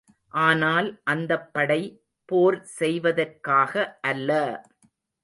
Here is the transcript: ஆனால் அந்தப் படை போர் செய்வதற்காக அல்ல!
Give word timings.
ஆனால் 0.33 0.87
அந்தப் 1.05 1.49
படை 1.53 1.79
போர் 2.29 2.57
செய்வதற்காக 2.71 3.73
அல்ல! 4.03 4.31